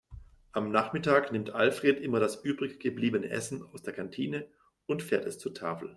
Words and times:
Am 0.51 0.71
Nachmittag 0.71 1.31
nimmt 1.31 1.51
Alfred 1.53 1.99
immer 2.01 2.19
das 2.19 2.43
übrig 2.43 2.79
gebliebene 2.79 3.29
Essen 3.29 3.61
aus 3.71 3.83
der 3.83 3.93
Kantine 3.93 4.47
und 4.87 5.03
fährt 5.03 5.25
es 5.25 5.37
zur 5.37 5.53
Tafel. 5.53 5.89